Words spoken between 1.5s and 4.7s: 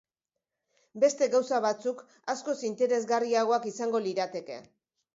batzuk askoz interesgarriagoak izango lirateke.